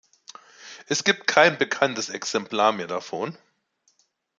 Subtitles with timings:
[0.87, 3.37] Es gibt kein bekanntes Exemplar mehr davon.